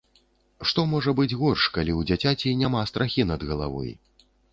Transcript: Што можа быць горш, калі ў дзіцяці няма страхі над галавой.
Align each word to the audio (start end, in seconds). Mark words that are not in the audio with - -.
Што 0.69 0.85
можа 0.93 1.11
быць 1.19 1.35
горш, 1.41 1.65
калі 1.75 1.93
ў 1.99 2.07
дзіцяці 2.11 2.53
няма 2.63 2.81
страхі 2.93 3.27
над 3.33 3.41
галавой. 3.51 3.93